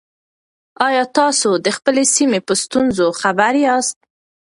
[0.87, 3.97] آیا تاسو د خپلې سیمې په ستونزو خبر یاست؟